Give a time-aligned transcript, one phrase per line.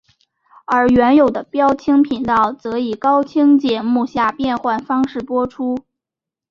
[0.65, 5.77] 而原有的标清频道则以高清节目下变换方式播出。